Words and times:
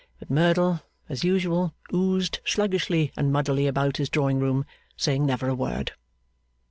But 0.17 0.31
Merdle, 0.31 0.81
as 1.09 1.23
usual, 1.23 1.75
oozed 1.93 2.39
sluggishly 2.43 3.11
and 3.15 3.31
muddily 3.31 3.67
about 3.67 3.97
his 3.97 4.09
drawing 4.09 4.39
room, 4.39 4.65
saying 4.97 5.27
never 5.27 5.47
a 5.47 5.53
word. 5.53 5.91